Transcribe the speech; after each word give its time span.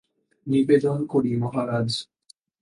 নিবেদন 0.47 0.97
করি 1.05 1.31
মহারাজ। 1.35 1.89